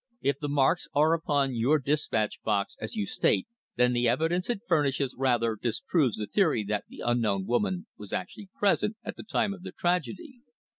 If 0.23 0.39
the 0.39 0.49
marks 0.49 0.87
are 0.95 1.13
upon 1.13 1.53
your 1.53 1.77
despatch 1.77 2.41
box 2.41 2.75
as 2.81 2.95
you 2.95 3.05
state, 3.05 3.47
then 3.75 3.93
the 3.93 4.09
evidence 4.09 4.49
it 4.49 4.61
furnishes 4.67 5.13
rather 5.15 5.55
disproves 5.55 6.17
the 6.17 6.25
theory 6.25 6.63
that 6.63 6.85
the 6.87 7.03
unknown 7.05 7.45
woman 7.45 7.85
was 7.99 8.11
actually 8.11 8.49
present 8.55 8.97
at 9.03 9.15
the 9.15 9.21
time 9.21 9.53
of 9.53 9.61
the 9.61 9.71
tragedy." 9.71 10.41